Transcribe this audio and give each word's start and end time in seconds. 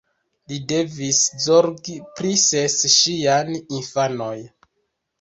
Li 0.53 0.55
devis 0.71 1.19
zorgi 1.43 1.99
pri 2.21 2.33
ses 2.47 2.81
ŝiaj 2.97 3.41
infanoj. 3.61 4.37